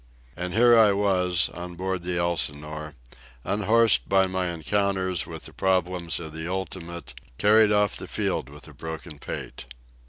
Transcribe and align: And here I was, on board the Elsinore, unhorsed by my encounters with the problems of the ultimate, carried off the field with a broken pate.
And 0.35 0.55
here 0.55 0.75
I 0.75 0.93
was, 0.93 1.49
on 1.49 1.75
board 1.75 2.01
the 2.01 2.17
Elsinore, 2.17 2.95
unhorsed 3.43 4.09
by 4.09 4.25
my 4.25 4.47
encounters 4.47 5.27
with 5.27 5.43
the 5.45 5.53
problems 5.53 6.19
of 6.19 6.33
the 6.33 6.51
ultimate, 6.51 7.13
carried 7.37 7.71
off 7.71 7.97
the 7.97 8.07
field 8.07 8.49
with 8.49 8.67
a 8.67 8.73
broken 8.73 9.19
pate. 9.19 9.67